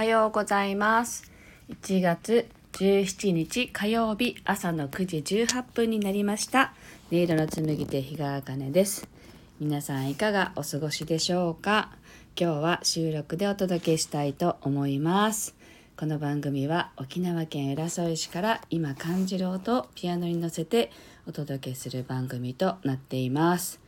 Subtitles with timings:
[0.00, 1.30] おはようございます。
[1.68, 6.72] 1月17日火曜日朝の9時18分になりました。
[7.12, 9.06] 音色の紡手日川茜です。
[9.60, 11.90] 皆さんいかがお過ごしでしょうか？
[12.34, 15.54] 今日は収録でお届けしたいと思います。
[15.98, 20.90] この番組は沖縄県浦添市から今感じる音をピアノに乗せて
[21.28, 23.78] お届けする番組となっています。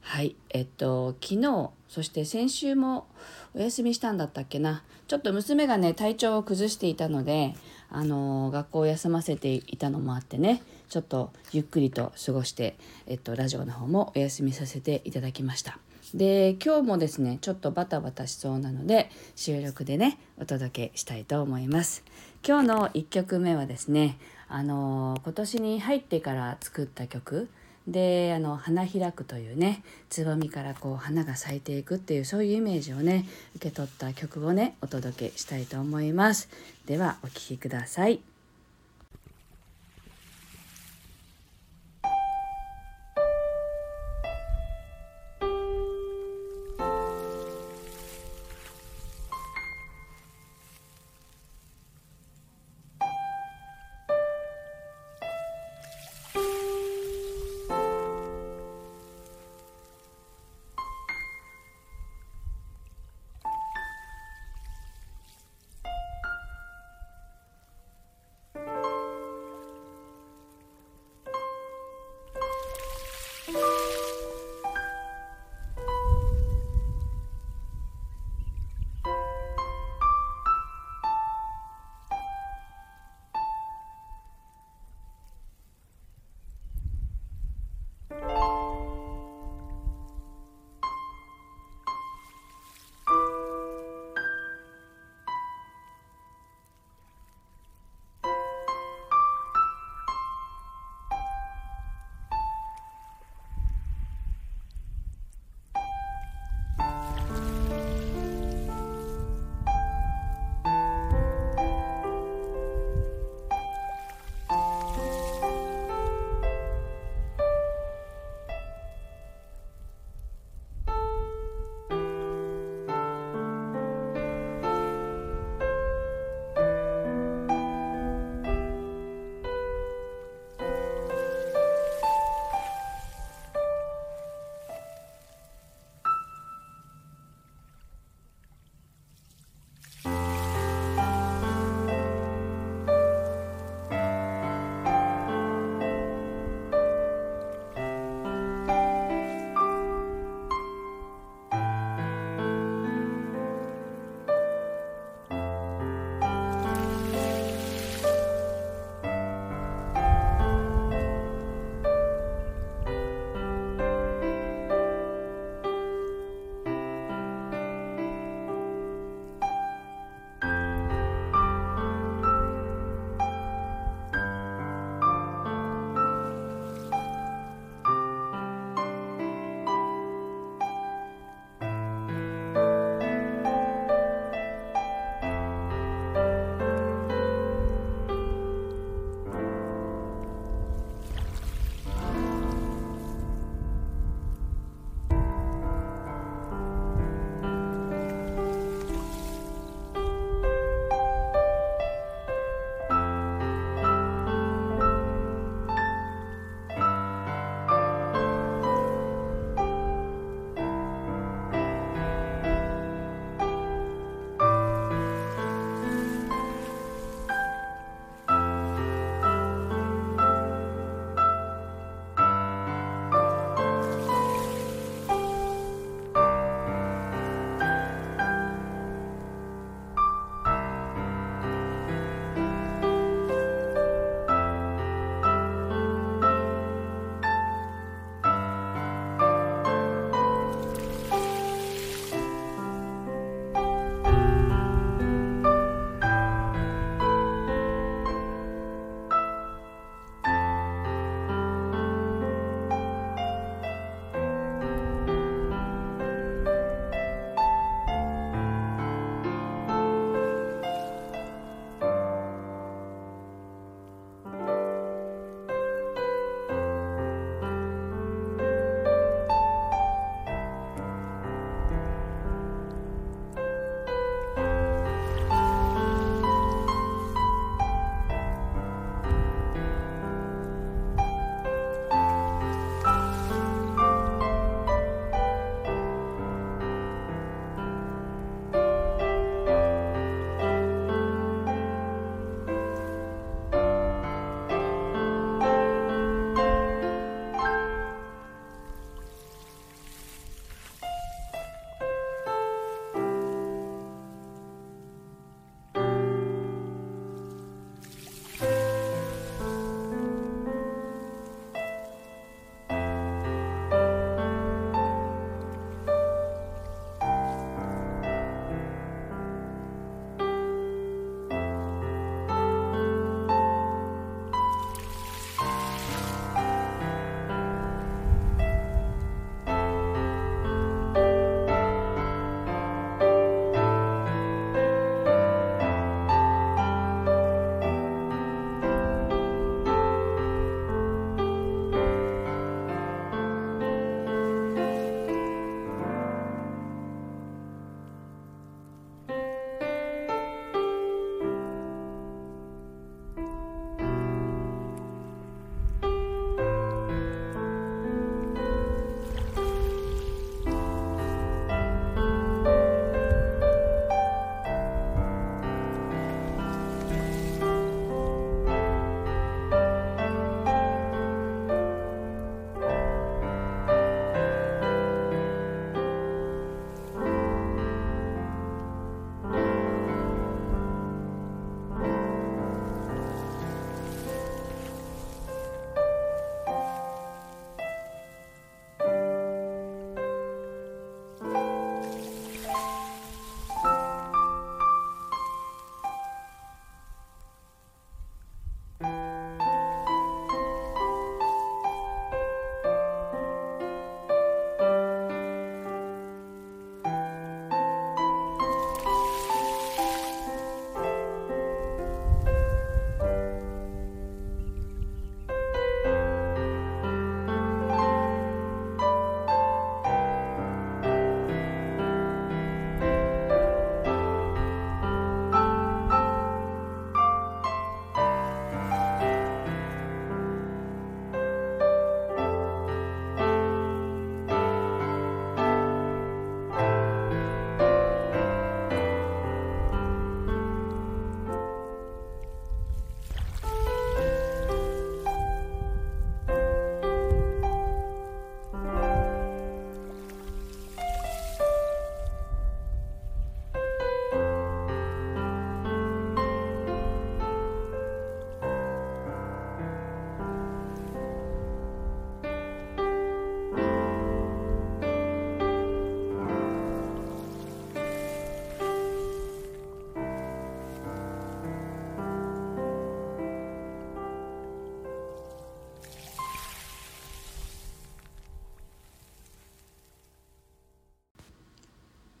[0.00, 3.06] はいえっと昨日そして先週も
[3.54, 4.82] お休みしたんだったっけな。
[5.06, 7.54] ちょっと娘がね体調を崩していたので
[7.90, 10.62] あの学校を休ませていたのもあってね。
[10.88, 12.76] ちょっとゆっくりと過ごして、
[13.06, 15.78] えっと、ラジオの方もお休みさせていただきました。
[16.14, 22.04] で今日もですねちょっとバタバタしそうなので収録でねお届けしたいと思います。
[22.46, 24.18] 今日の1曲目はですね
[24.48, 27.48] あの今年に入ってから作った曲。
[27.88, 36.48] であの花開くというねつぼみからこう花が咲いていくっていうそういうイメージをね受け取った曲をねお届けしたいと思います。
[36.86, 38.37] ではお聴きください。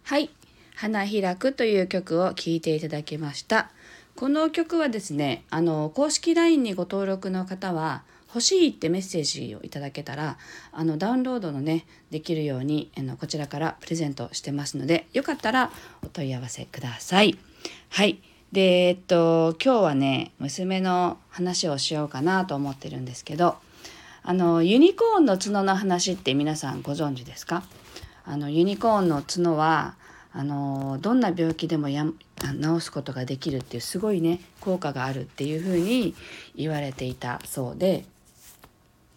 [0.08, 0.30] はい
[0.74, 3.70] 「花開く」という曲を聴いていただきました。
[4.16, 10.38] この曲はですねあの公式 LINE にご登録の方は欲しいってメッセージをいただけたら
[10.72, 15.70] あのダウンロードのねできるようにあのこちらからプレゼントしてますのでよかったら
[16.02, 17.36] お問い合わせください。
[17.90, 18.18] はい。
[18.50, 23.56] でえっと今日はね娘の話をしようかなと思ってるんですけど
[24.22, 27.62] あのユニコーンの角の話って皆さんご存知ですか？
[28.28, 29.94] あのユニコーンの角は
[30.32, 32.04] あのどんな病気でもや
[32.36, 36.14] 治すことができるっていうすごいね効果があるっていうふうに
[36.54, 38.04] 言われていたそうで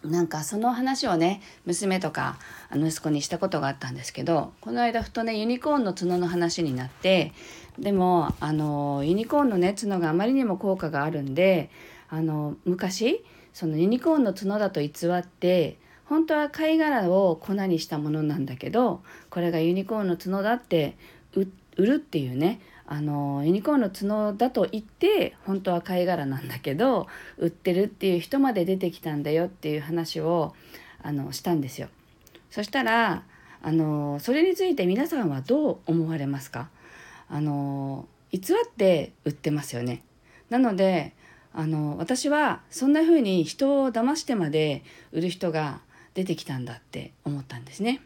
[0.02, 2.38] なんかその話をね娘とか
[2.74, 7.32] 息子にしたことがあったんですけどこの間ふとねユニコーンの角の話になって
[7.78, 11.70] でもあのユニコーンのね角があまりにも効果があるんで
[12.08, 15.76] あの昔そのユニコーンの角だと偽って
[16.12, 20.98] 本当は貝殻を粉にしたものなんだけどこれがユニコーンの角だって
[21.34, 21.46] 売
[21.78, 27.06] るっていうねあのユニコーンの角だと言って本当は貝殻なんだけど
[27.38, 30.54] 売ってるっていう人まで出てきたんだよっていう話を
[31.02, 31.88] あのしたんですよ。
[32.50, 33.22] そしたら
[33.62, 36.68] あのそれについて皆さんはどう思われますか？
[37.30, 40.02] あの偽って売ってますよね。
[40.50, 41.14] なので
[41.54, 45.80] あの私はそんな風に人を騙してまで売る人が
[46.14, 48.00] 出てきたんだって思ったんですね。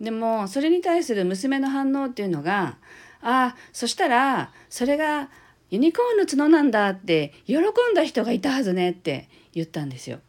[0.00, 2.78] でもそれに対する娘の反応っていうのが
[3.22, 5.28] 「ああそしたらそれが
[5.70, 7.62] ユニコーンの角なんだ」って喜ん
[7.94, 10.20] だ人がいたはずねって言ったんですよ。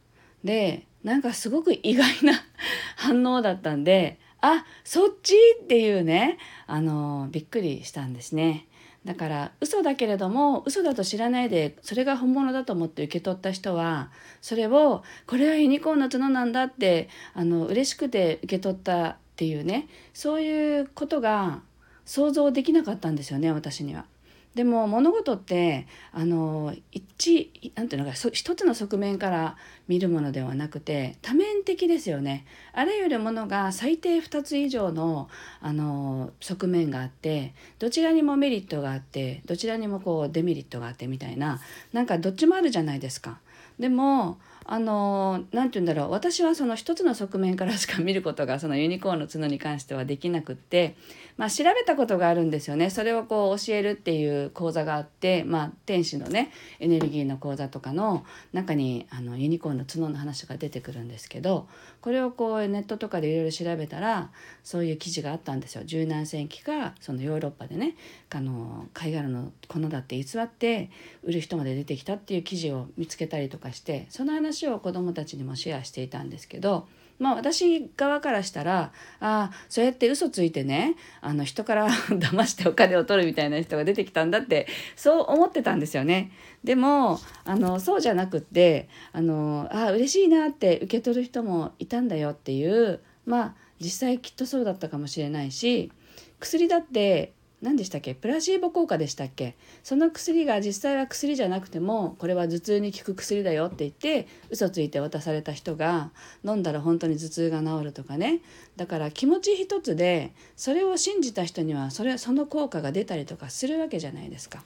[0.43, 2.33] でなんかすごく意外な
[2.97, 6.37] 反応だったんで「あそっち!」っていうね
[6.67, 8.67] あのびっくりしたんですね。
[9.05, 21.61] だから嘘だけれども嘘だと知らないでそれが本物だと思って受け取った人はそれをこれはユニコーンの角なんだってあの嬉しくて受け取ったっていうねそういうことが
[22.05, 24.05] 想像できなかったんですよね私には。
[24.55, 29.55] でも物事ってあの一なんていうのか一つの側面から
[29.87, 32.45] 見るものではなくて多面的ですよね。
[32.73, 35.29] あらゆるものが最低2つ以上の
[35.61, 41.61] あの側面があってどちらにもメリットがあってどちらにもこうデメリットがあってみたいな
[41.93, 43.39] なんかどっちもあるじゃないですか。
[43.79, 50.95] でもあの何て言うんだろう私はその一つの側面からしか見ることがそのユニコーンの角に関してはできなくって、
[51.37, 61.67] まあ、調べたことがあるんですよねそれをこう教えるっていう講座があって、まあ、天使のねエネルギーの講座とかの中にあのユニコーンの角の話が出てくるんですけど
[62.01, 64.29] これをこうネットとかでいろいろ調べたら
[64.63, 65.83] そういう記事があったんですよ。
[65.85, 67.95] 十何世紀かそのヨーロッパでね
[68.29, 70.89] あの貝殻の粉だって偽って
[71.23, 76.87] 売る人まで出てきたっていう記事を見つけたりとかしてその話を子どもたちにもシェアしていたんですけど。
[77.21, 84.65] まあ私側からしたらああそうやって嘘ついてねあの人から 騙してお金を取るみたいな人が出てきたんだって
[84.95, 86.31] そう思ってたんですよね。
[86.63, 95.91] でもあのそうじゃなくってあのあ嬉しいなって受け取る人もいたんだよっていうまあ実際きっとそうだったかもしれないし
[96.39, 98.15] 薬だって何でしたっけ？
[98.15, 99.55] プラシーボ効果でしたっけ？
[99.83, 106.09] その薬が実際は薬じゃなくてもこれは頭痛に効く薬だよって言って嘘ついて渡された人が
[106.43, 108.39] 飲んだら本当に頭痛が治るとかね。
[108.77, 114.63] だから気持ち一つでそれを信じた人にはそれその効果が出たりとかするわけじゃないですか。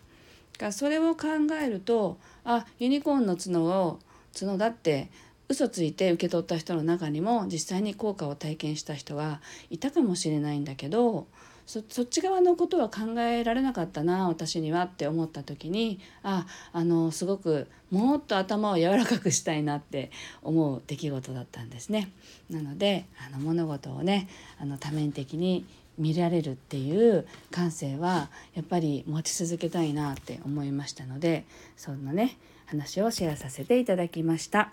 [0.57, 1.27] かそれを考
[1.61, 3.99] えるとあユニコーンの角を
[4.39, 5.09] 角だって
[5.49, 11.27] 嘘ついて受け取った人の中にも実際に効果を体験した人はいたかもしれないんだけど
[11.65, 20.11] そっち側のことは考えられなかったな私にはって思った時にああのすごくもっと頭を柔らかくしたいなって
[20.43, 22.11] 思う出来事だったんですね。
[22.49, 24.27] なのであの物事をね
[24.59, 25.65] あの多面的に
[25.97, 31.45] 見られるっていう感性はやっぱり持ち続けたいなって思いましたので
[31.77, 34.71] そんなね話をシェアさせていただきました。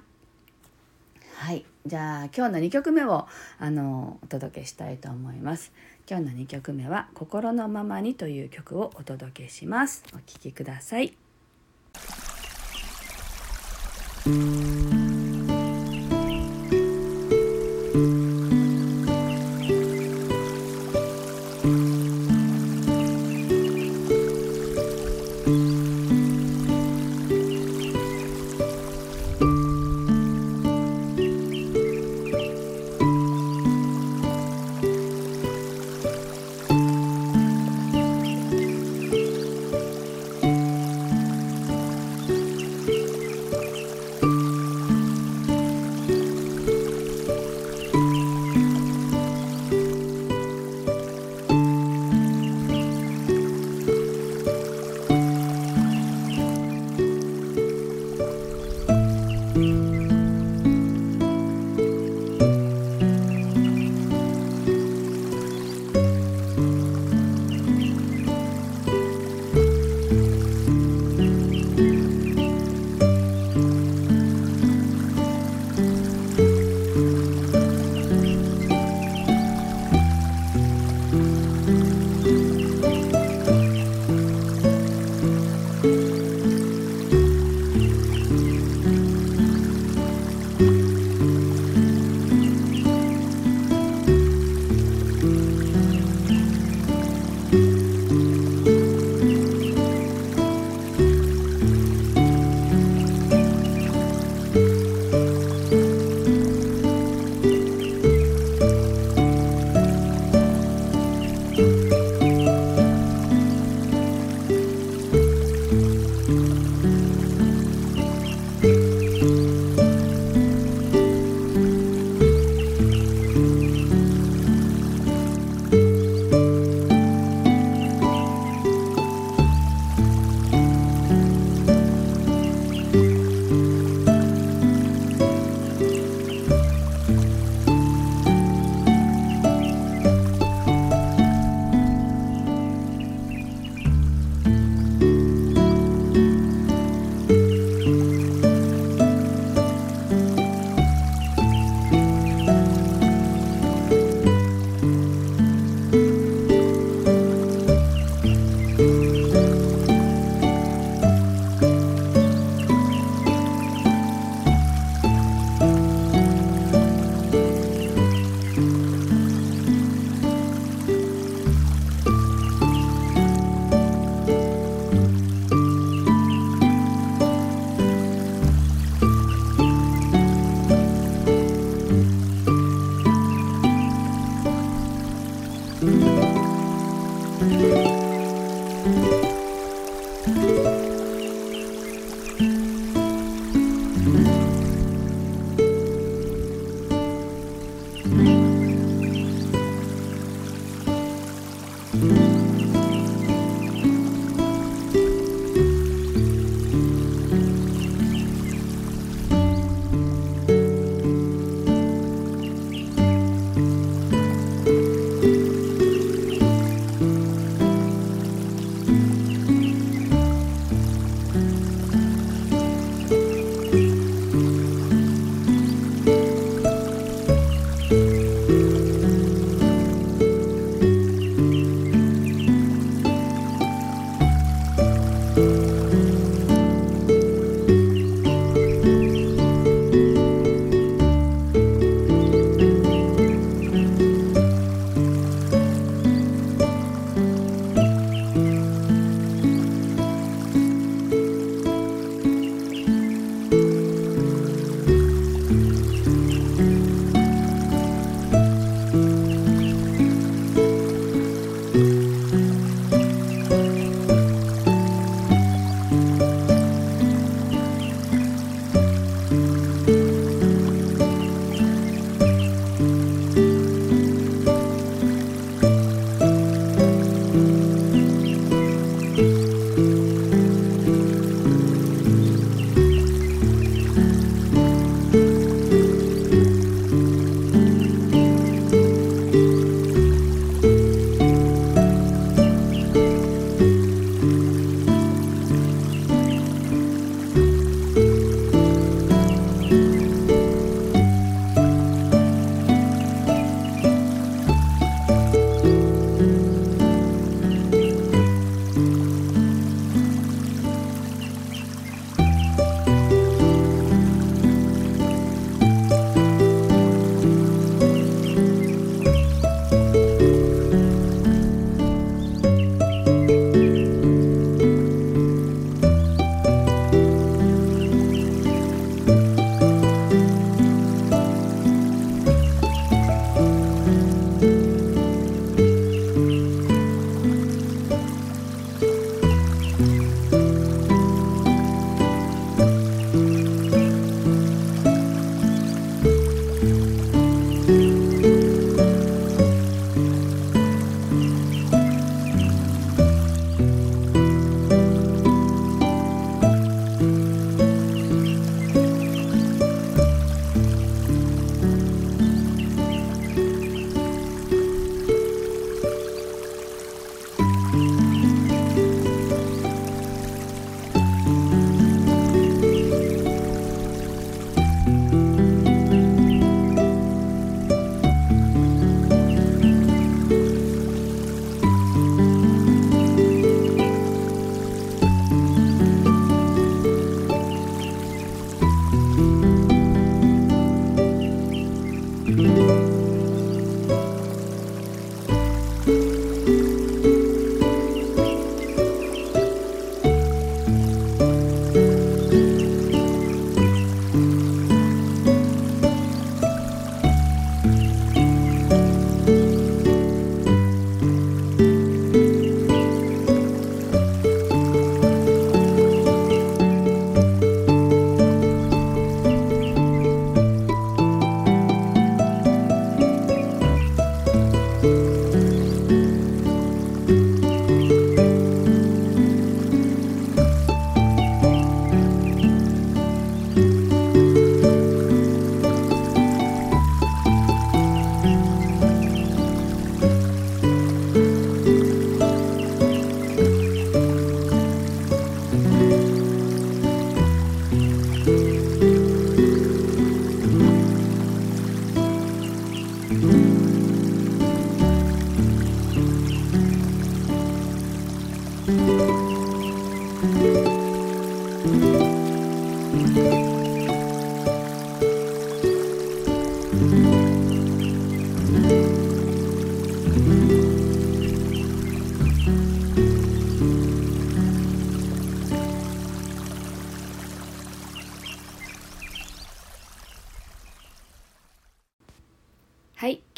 [1.37, 3.26] はいじゃあ今日の2曲目を
[3.58, 5.72] あのお届けしたいと思います。
[6.12, 10.04] 今日の2曲目は「心のままに」という曲をお届けします。
[10.12, 11.16] お聴きください。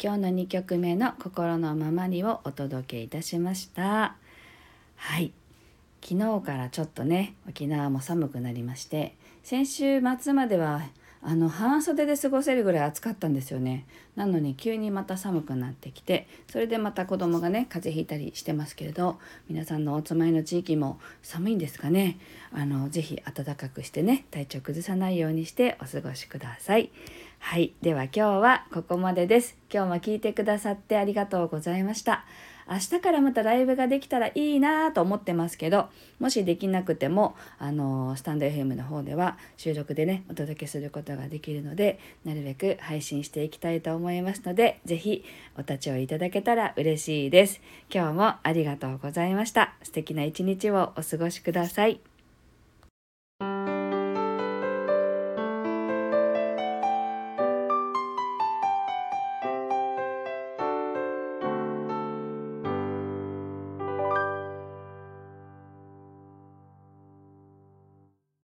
[0.05, 4.15] 今日の2曲目の「心のままに」をお届けいたしました。
[4.97, 5.33] はい。
[5.99, 10.83] 昨日からちょっとね沖縄も寒くなりまして先週末までは
[11.23, 13.87] あの半袖で過ごせるぐらい暑かったんですよね。
[14.15, 22.19] なのに急にまた寒くなってきてそれでまた子供がね風邪ひいたりしてますけれど皆さんのお住まいの地域も寒いんですかね。
[22.51, 26.91] あのぜひ暖かくしてね体調崩さないようにしてお過ごしください。
[27.45, 27.75] はい。
[27.83, 29.55] では今日はここまでです。
[29.71, 32.25] 今日も聞いてくださってありがとうございました。
[32.67, 35.87] 明日からまたライブができたらいいなと思ってますけど
[36.19, 45.23] もしできなくてもあのスタンド FM の方では収録でねお届けすることができるのでなるべく配信していきたいと思いますので是非
[45.55, 47.61] お立ち寄りいただけたら嬉しいです。
[47.93, 49.75] 今日もありがとうございました。
[49.83, 52.14] 素敵な一日をお過ごしください。